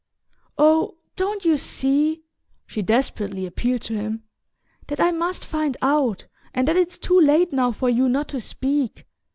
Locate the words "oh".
0.57-0.97